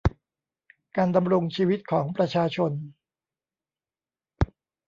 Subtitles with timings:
[0.95, 2.71] การดำรงชีวิตของประชาชน